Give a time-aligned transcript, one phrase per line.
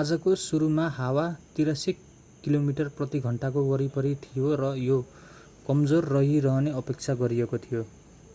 [0.00, 1.24] आजको सुरुमा हावा
[1.56, 1.94] 83
[2.44, 5.00] किमी प्रति घण्टाको वरिपरि थियो र यो
[5.66, 7.86] कमजोर रहिरहने अपेक्षा गरिएको थियो